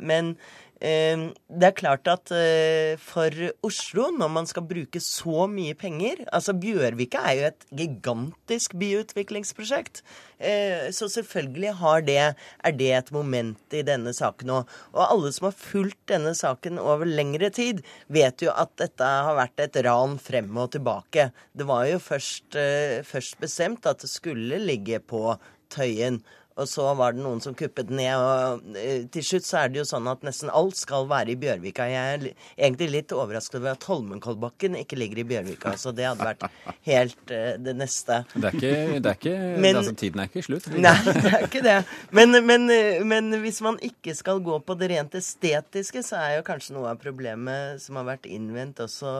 men 0.00 0.24
Ehm, 0.28 0.36
det 0.78 1.66
er 1.66 1.74
klart 1.74 2.06
at 2.06 2.30
eh, 2.30 2.94
for 3.02 3.34
Oslo, 3.66 4.12
når 4.14 4.30
man 4.30 4.46
skal 4.46 4.62
bruke 4.62 5.00
så 5.02 5.48
mye 5.50 5.74
penger 5.74 6.20
Altså 6.30 6.54
Bjørvika 6.54 7.24
er 7.26 7.34
jo 7.34 7.48
et 7.48 7.66
gigantisk 7.80 8.76
byutviklingsprosjekt. 8.78 10.04
Eh, 10.38 10.94
så 10.94 11.08
selvfølgelig 11.10 11.74
det, 12.06 12.18
er 12.62 12.72
det 12.78 12.92
et 12.94 13.10
moment 13.12 13.74
i 13.74 13.82
denne 13.82 14.14
saken 14.14 14.54
òg. 14.60 14.70
Og 14.94 15.02
alle 15.02 15.32
som 15.34 15.50
har 15.50 15.58
fulgt 15.58 16.04
denne 16.12 16.34
saken 16.38 16.78
over 16.78 17.10
lengre 17.10 17.50
tid, 17.50 17.82
vet 18.06 18.42
jo 18.42 18.54
at 18.54 18.70
dette 18.78 19.02
har 19.02 19.34
vært 19.34 19.58
et 19.58 19.82
ran 19.82 20.18
frem 20.18 20.54
og 20.56 20.70
tilbake. 20.76 21.32
Det 21.52 21.66
var 21.66 21.86
jo 21.90 21.98
først, 21.98 22.54
eh, 22.54 23.02
først 23.02 23.40
bestemt 23.42 23.86
at 23.86 23.98
det 24.06 24.10
skulle 24.10 24.62
ligge 24.62 25.00
på 25.00 25.34
Tøyen. 25.74 26.22
Og 26.58 26.68
så 26.68 26.86
var 26.98 27.14
det 27.14 27.22
noen 27.22 27.40
som 27.42 27.54
kuppet 27.58 27.90
ned. 27.94 28.12
Og 28.18 28.76
eh, 28.78 29.04
til 29.14 29.24
slutt 29.24 29.46
så 29.46 29.60
er 29.62 29.72
det 29.72 29.82
jo 29.82 29.86
sånn 29.88 30.08
at 30.10 30.24
nesten 30.26 30.50
alt 30.50 30.78
skal 30.78 31.06
være 31.10 31.34
i 31.34 31.38
Bjørvika. 31.40 31.86
Jeg 31.90 32.14
er 32.16 32.26
egentlig 32.56 32.90
litt 32.92 33.14
overrasket 33.14 33.60
over 33.60 33.76
at 33.76 33.86
Holmenkollbakken 33.88 34.78
ikke 34.80 34.98
ligger 34.98 35.22
i 35.22 35.26
Bjørvika. 35.32 35.76
Så 35.78 35.92
det 35.96 36.08
hadde 36.08 36.26
vært 36.26 36.46
helt 36.88 37.32
uh, 37.32 37.54
det 37.62 37.76
neste. 37.78 38.22
Det 38.34 38.50
er 38.50 38.58
ikke, 38.58 38.74
det 38.98 39.12
er 39.12 39.20
ikke 39.20 39.36
men, 39.62 39.80
altså, 39.80 39.94
Tiden 39.98 40.24
er 40.24 40.30
ikke 40.32 40.46
slutt? 40.48 40.68
Nei, 40.74 40.96
det 41.06 41.32
er 41.32 41.46
ikke 41.46 41.64
det. 41.64 41.78
Men, 42.14 42.34
men, 42.46 42.66
men, 43.06 43.30
hvis 43.44 43.62
man 43.64 43.78
ikke 43.84 44.16
skal 44.18 44.42
gå 44.44 44.58
på 44.64 44.78
det 44.80 44.90
rent 44.94 45.14
estetiske, 45.18 46.02
så 46.06 46.18
er 46.24 46.38
jo 46.38 46.46
kanskje 46.48 46.74
noe 46.76 46.90
av 46.92 47.00
problemet 47.02 47.82
som 47.82 48.00
har 48.00 48.08
vært 48.14 48.26
innvendt 48.30 48.82
også 48.82 49.14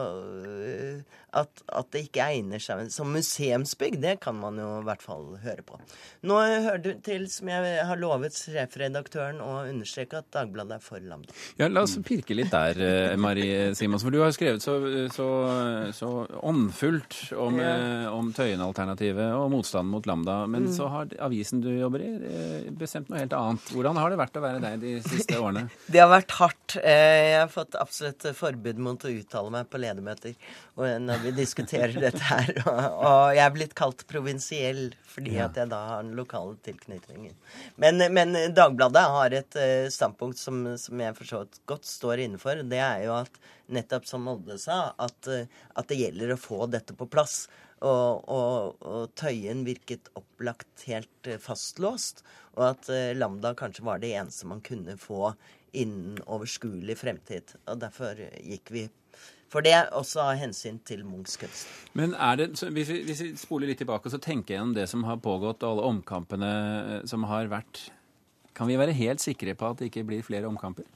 at, 1.37 1.63
at, 1.67 1.89
det 1.93 2.05
ikke 2.07 2.25
egner 2.25 2.61
seg 2.63 2.89
som 2.93 3.11
museumsbygg, 3.13 3.99
det 4.01 4.15
kan 4.23 4.37
man 4.39 4.57
jo 4.59 4.69
i 4.79 4.85
hvert 4.87 5.03
fall 5.03 5.25
høre 5.43 5.65
på. 5.65 5.79
Nå 6.27 6.39
hører 6.39 6.81
du 6.83 6.91
til, 7.05 7.27
som 7.31 7.49
jeg 7.51 7.83
har 7.85 7.99
lovet 7.99 8.35
sjefredaktøren, 8.35 9.39
å 9.43 9.61
understreke 9.69 10.19
at 10.21 10.29
Dagbladet 10.33 10.77
er 10.77 10.83
for 10.83 11.03
Lambda. 11.03 11.35
Ja, 11.59 11.69
La 11.71 11.83
oss 11.85 11.95
pirke 12.05 12.35
litt 12.35 12.51
der, 12.51 12.79
eh, 12.81 13.15
Marie 13.19 13.75
Simonsen. 13.77 14.07
For 14.07 14.15
du 14.15 14.21
har 14.23 14.33
skrevet 14.35 14.63
så, 14.63 14.75
så, 15.13 15.27
så 15.95 16.09
åndfullt 16.49 17.17
om, 17.37 17.59
ja. 17.61 17.75
Eh, 17.75 18.07
om 18.13 18.31
Tøyen-alternativet 18.35 19.35
og 19.37 19.51
motstanden 19.53 19.93
mot 19.93 20.09
Lambda. 20.09 20.41
Men 20.47 20.67
mm. 20.67 20.73
så 20.75 20.89
har 20.91 21.13
avisen 21.29 21.61
du 21.63 21.69
jobber 21.71 22.03
i, 22.05 22.09
eh, 22.29 22.71
bestemt 22.75 23.11
noe 23.11 23.21
helt 23.21 23.35
annet. 23.37 23.71
Hvordan 23.75 24.01
har 24.01 24.13
det 24.13 24.21
vært 24.21 24.39
å 24.39 24.45
være 24.45 24.63
deg 24.65 24.83
de 24.83 24.95
siste 25.05 25.39
årene? 25.43 25.67
Det 25.87 26.03
har 26.03 26.11
vært 26.11 26.35
hardt. 26.39 26.77
Jeg 26.79 27.37
har 27.37 27.53
fått 27.53 27.77
absolutt 27.79 28.29
forbud 28.37 28.81
mot 28.81 29.05
å 29.05 29.13
uttale 29.13 29.53
meg 29.53 29.69
på 29.69 29.81
ledermøter 29.81 30.35
når 30.79 31.25
vi 31.25 31.31
diskuterer 31.35 31.95
dette 31.99 32.23
her. 32.23 32.53
Og 32.63 33.35
jeg 33.35 33.43
er 33.43 33.55
blitt 33.55 33.75
kalt 33.77 34.05
provinsiell 34.09 34.89
fordi 35.09 35.33
ja. 35.35 35.49
at 35.49 35.57
jeg 35.57 35.67
da 35.71 35.79
har 35.89 36.03
en 36.03 36.13
lokal 36.15 36.39
lokale 36.39 36.55
tilknytningen. 37.19 37.35
Men, 37.75 38.13
men 38.13 38.53
Dagbladet 38.53 39.01
har 39.01 39.31
et 39.31 39.55
uh, 39.55 39.89
standpunkt 39.89 40.39
som, 40.39 40.77
som 40.77 40.99
jeg 40.99 41.15
for 41.15 41.25
så 41.25 41.41
vidt 41.43 41.61
godt 41.65 41.85
står 41.85 42.19
innenfor. 42.19 42.63
Det 42.69 42.79
er 42.79 43.05
jo 43.05 43.15
at 43.17 43.39
nettopp 43.67 44.07
som 44.07 44.23
Molde 44.23 44.57
sa, 44.59 44.93
at, 44.97 45.27
uh, 45.27 45.45
at 45.75 45.89
det 45.89 45.99
gjelder 45.99 46.33
å 46.33 46.39
få 46.39 46.67
dette 46.67 46.95
på 46.97 47.07
plass. 47.09 47.47
Og, 47.79 48.27
og, 48.27 48.81
og 48.83 49.13
Tøyen 49.15 49.63
virket 49.63 50.09
opplagt 50.19 50.85
helt 50.89 51.29
uh, 51.29 51.39
fastlåst. 51.39 52.23
Og 52.57 52.65
at 52.73 52.89
Lambda 53.15 53.53
kanskje 53.55 53.85
var 53.87 54.01
det 54.01 54.09
eneste 54.19 54.49
man 54.49 54.59
kunne 54.65 54.97
få 54.99 55.31
innen 55.71 56.17
overskuelig 56.25 56.97
fremtid. 56.99 57.53
Og 57.69 57.79
derfor 57.79 58.17
gikk 58.19 58.73
vi 58.73 58.87
for 59.49 59.65
det 59.65 59.73
er 59.75 59.89
også 59.97 60.21
av 60.23 60.35
hensyn 60.39 60.77
til 60.85 61.01
Munchs 61.07 61.39
kunst. 61.41 61.69
Men 61.97 62.13
er 62.13 62.37
det, 62.39 62.51
hvis 62.61 62.91
vi, 62.91 62.99
hvis 63.07 63.23
vi 63.25 63.29
spoler 63.39 63.71
litt 63.71 63.81
tilbake 63.81 64.09
og 64.09 64.13
så 64.13 64.21
tenker 64.21 64.55
gjennom 64.55 64.75
det 64.77 64.85
som 64.91 65.05
har 65.07 65.21
pågått, 65.23 65.63
og 65.63 65.71
alle 65.71 65.89
omkampene 65.89 66.51
eh, 66.99 67.01
som 67.09 67.25
har 67.29 67.49
vært, 67.51 67.87
kan 68.57 68.69
vi 68.69 68.77
være 68.79 68.97
helt 68.97 69.23
sikre 69.23 69.55
på 69.57 69.71
at 69.71 69.81
det 69.81 69.89
ikke 69.89 70.05
blir 70.07 70.25
flere 70.25 70.49
omkamper? 70.49 70.87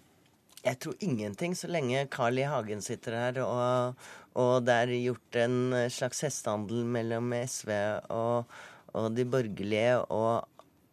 Jeg 0.64 0.80
tror 0.80 1.02
ingenting, 1.04 1.58
så 1.60 1.68
lenge 1.68 2.06
Carl 2.12 2.38
I. 2.40 2.46
Hagen 2.48 2.84
sitter 2.84 3.18
her 3.18 3.40
og, 3.44 4.06
og 4.40 4.54
det 4.64 4.78
er 4.86 4.94
gjort 4.96 5.40
en 5.42 5.58
slags 5.92 6.24
hestehandel 6.24 6.86
mellom 6.88 7.34
SV 7.36 7.74
og, 8.16 8.54
og 8.96 9.10
de 9.18 9.26
borgerlige, 9.28 9.98
og 10.08 10.48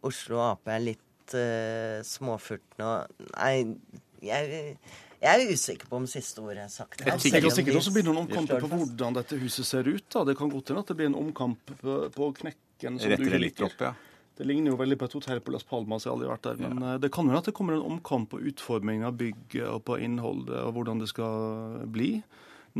Oslo 0.07 0.41
Ap 0.43 0.67
er 0.73 0.83
litt 0.83 1.35
uh, 1.37 2.01
småfurten 2.03 2.83
og 2.83 3.23
Nei, 3.37 3.77
jeg 4.25 4.75
jeg 5.21 5.43
er 5.45 5.51
usikker 5.53 5.89
på 5.89 5.99
om 5.99 6.05
siste 6.09 6.41
ordet 6.41 6.63
er 6.65 6.71
sagt. 6.73 7.03
Jeg 7.05 7.13
er 7.13 7.21
sikkert 7.53 7.77
også 7.77 7.93
blir 7.93 8.05
noen 8.07 8.23
omkamper 8.23 8.63
på 8.63 8.69
hvordan 8.71 9.17
dette 9.19 9.37
huset 9.37 9.67
ser 9.67 9.85
ut. 9.85 10.07
da. 10.09 10.23
Det 10.25 10.37
kan 10.39 10.49
godt 10.49 10.71
hende 10.71 10.81
at 10.81 10.89
det 10.89 10.97
blir 10.97 11.11
en 11.11 11.17
omkamp 11.19 11.73
på, 11.81 12.29
Knekken. 12.39 12.97
som 12.97 13.11
Retter 13.11 13.35
det 13.35 13.41
litt 13.43 13.61
opp, 13.61 13.77
ja. 13.85 13.93
Det 14.37 14.47
ligner 14.47 14.71
jo 14.71 14.79
veldig 14.79 14.97
på 14.97 15.05
et 15.05 15.15
hotell 15.19 15.41
på 15.45 15.53
Las 15.53 15.67
Palmas. 15.67 16.07
Jeg 16.07 16.09
har 16.09 16.15
aldri 16.17 16.29
vært 16.31 16.47
der. 16.47 16.61
Men 16.63 16.79
ja. 16.81 16.93
Eh, 16.95 17.01
det 17.03 17.11
kan 17.13 17.27
hende 17.29 17.41
at 17.43 17.49
det 17.51 17.53
kommer 17.53 17.77
en 17.77 17.85
omkamp 17.85 18.31
på 18.31 18.39
utformingen 18.49 19.05
av 19.05 19.19
bygget 19.19 19.67
og 19.69 19.83
på 19.85 19.99
innholdet 20.01 20.57
og 20.63 20.73
hvordan 20.79 21.03
det 21.03 21.11
skal 21.11 21.83
bli. 21.85 22.15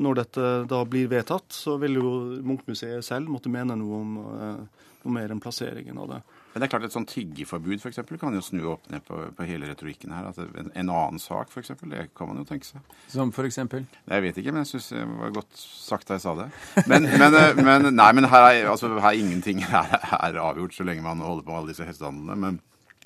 Når 0.01 0.17
dette 0.23 0.51
da 0.71 0.79
blir 0.87 1.11
vedtatt, 1.11 1.51
så 1.53 1.75
vil 1.77 1.99
jo 1.99 2.11
Munchmuseet 2.47 3.05
selv 3.05 3.29
måtte 3.29 3.51
mene 3.51 3.75
noe 3.77 3.99
om 3.99 4.17
uh, 4.23 4.85
noe 5.03 5.13
mer 5.13 5.33
enn 5.33 5.41
plasseringen 5.43 5.99
av 6.01 6.15
det. 6.15 6.21
Men 6.51 6.61
det 6.61 6.67
er 6.67 6.71
klart 6.73 6.85
Et 6.87 6.95
sånn 6.95 7.07
tiggeforbud 7.07 7.79
for 7.79 7.91
eksempel, 7.91 8.19
kan 8.19 8.35
jo 8.35 8.43
snu 8.43 8.61
opp 8.73 8.89
ned 8.91 9.03
på, 9.07 9.19
på 9.37 9.47
hele 9.47 9.69
retorikken 9.69 10.11
her. 10.15 10.27
Altså 10.29 10.47
en, 10.49 10.71
en, 10.75 10.91
annen 10.91 11.21
sak, 11.21 11.51
f.eks. 11.51 11.73
Det 11.79 12.07
kan 12.17 12.29
man 12.29 12.41
jo 12.41 12.47
tenke 12.49 12.67
seg. 12.67 12.95
Som 13.11 13.31
for 13.35 13.47
eksempel? 13.47 13.85
Jeg 14.03 14.25
vet 14.25 14.41
ikke, 14.41 14.55
men 14.55 14.65
jeg 14.65 14.73
syns 14.73 14.91
det 14.93 15.05
var 15.21 15.35
godt 15.39 15.61
sagt 15.61 16.09
da 16.09 16.17
jeg 16.17 16.25
sa 16.25 16.35
det. 16.41 16.49
Men, 16.91 17.07
men, 17.07 17.37
eh, 17.39 17.61
men 17.61 17.91
nei, 17.95 18.09
men 18.17 18.27
her 18.31 18.49
er, 18.49 18.71
altså, 18.73 18.91
her 18.97 19.13
er 19.13 19.21
ingenting 19.21 19.63
her 19.71 19.95
er, 19.95 20.41
avgjort 20.41 20.75
så 20.75 20.87
lenge 20.87 21.05
man 21.05 21.23
holder 21.23 21.47
på 21.47 21.53
med 21.53 21.61
alle 21.61 21.75
disse 21.75 21.87
hestehandlene. 21.87 22.39
Men 22.43 22.59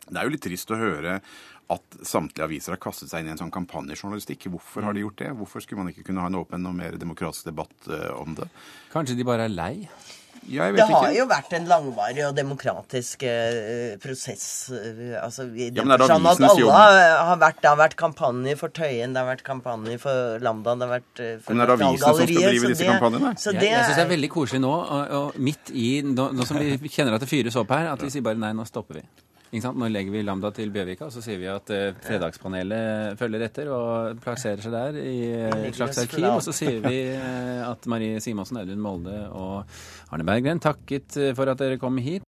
det 0.08 0.18
er 0.18 0.26
jo 0.26 0.34
litt 0.36 0.46
trist 0.46 0.74
å 0.74 0.82
høre 0.82 1.20
at 1.74 1.98
samtlige 2.06 2.46
aviser 2.46 2.76
har 2.76 2.82
kastet 2.82 3.10
seg 3.10 3.24
inn 3.24 3.32
i 3.32 3.34
en 3.34 3.40
sånn 3.42 3.54
kampanjejournalistikk. 3.54 4.50
Hvorfor 4.54 4.86
har 4.86 4.94
de 4.94 5.02
gjort 5.02 5.22
det? 5.22 5.32
Hvorfor 5.38 5.64
skulle 5.64 5.82
man 5.82 5.90
ikke 5.94 6.06
kunne 6.10 6.22
ha 6.22 6.30
en 6.30 6.38
åpen 6.38 6.70
og 6.70 6.76
mer 6.78 6.98
demokratisk 7.02 7.50
debatt 7.50 7.90
uh, 7.90 8.12
om 8.20 8.36
det? 8.38 8.46
Kanskje 8.94 9.18
de 9.18 9.26
bare 9.26 9.48
er 9.48 9.54
lei? 9.54 9.74
Ja, 10.52 10.68
det 10.72 10.86
har 10.86 11.08
ikke. 11.10 11.18
jo 11.18 11.26
vært 11.30 11.54
en 11.58 11.68
langvarig 11.70 12.22
og 12.28 12.36
demokratisk 12.38 13.26
uh, 13.26 13.96
prosess. 14.04 14.46
Uh, 14.70 15.16
altså, 15.22 15.48
i 15.50 15.70
ja, 15.72 15.86
det 15.86 16.10
sånn 16.10 16.30
at 16.30 16.44
alle 16.46 16.76
har 16.76 17.40
vært, 17.42 17.62
Det 17.64 17.72
har 17.72 17.80
vært 17.80 17.98
kampanje 18.00 18.56
for 18.60 18.74
Tøyen, 18.76 19.16
det 19.16 19.24
har 19.24 19.30
vært 19.32 19.46
kampanje 19.48 19.98
for 20.02 20.44
Lambda, 20.46 20.76
det 20.78 20.88
har 20.88 20.94
vært 20.98 21.24
uh, 21.24 21.32
for 21.44 21.56
Men 21.56 21.66
er 21.66 21.72
det 21.72 21.78
avisene 21.90 22.02
som 22.06 22.22
skal 22.22 22.32
drive 22.34 22.74
disse 22.74 22.90
kampanjene? 22.90 23.36
Så 23.42 23.56
det, 23.56 23.64
jeg 23.66 23.76
jeg 23.76 23.88
syns 23.90 24.02
det 24.02 24.06
er 24.06 24.12
veldig 24.16 24.32
koselig 24.34 24.64
nå, 24.66 24.74
og, 24.74 25.16
og 25.20 25.40
midt 25.50 25.72
i 25.74 25.88
nå, 26.06 26.30
nå, 26.36 26.48
som 26.48 26.62
vi 26.62 26.92
kjenner 26.92 27.18
at 27.18 27.26
det 27.26 27.32
fyres 27.32 27.58
opp 27.60 27.74
her, 27.76 27.90
at 27.94 28.06
vi 28.06 28.14
sier 28.14 28.26
bare 28.26 28.40
nei, 28.40 28.54
nå 28.56 28.68
stopper 28.70 29.02
vi. 29.02 29.08
Nå 29.56 29.88
legger 29.92 30.12
vi 30.12 30.22
Lambda 30.26 30.50
til 30.56 30.72
Bjørvika, 30.74 31.08
og 31.08 31.14
så 31.14 31.22
sier 31.24 31.40
vi 31.42 31.48
at 31.52 31.70
eh, 31.74 31.96
Fredagspanelet 32.06 33.20
følger 33.20 33.44
etter 33.48 33.72
og 33.74 34.22
plasserer 34.24 34.64
seg 34.64 34.74
der 34.76 35.00
i 35.02 35.18
et 35.68 35.76
slags 35.78 36.00
arkiv. 36.02 36.28
Og 36.32 36.42
så 36.46 36.56
sier 36.56 36.80
vi 36.84 37.02
eh, 37.12 37.62
at 37.66 37.88
Marie 37.92 38.22
Simonsen, 38.24 38.62
Audun 38.62 38.82
Molde 38.84 39.18
og 39.36 39.66
Arne 40.16 40.26
Berggren 40.28 40.62
takket 40.64 41.18
eh, 41.20 41.34
for 41.36 41.52
at 41.52 41.60
dere 41.60 41.80
kom 41.82 42.00
hit. 42.00 42.24